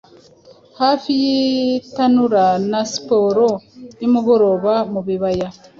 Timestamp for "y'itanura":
1.23-2.45